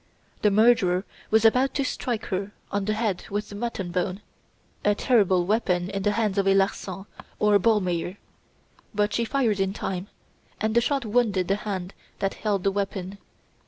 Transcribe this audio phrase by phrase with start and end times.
[0.41, 4.21] The murderer was about to strike her on the head with the mutton bone
[4.83, 7.05] a terrible weapon in the hands of a Larsan
[7.37, 8.17] or Ballmeyer;
[8.95, 10.07] but she fired in time,
[10.59, 13.19] and the shot wounded the hand that held the weapon.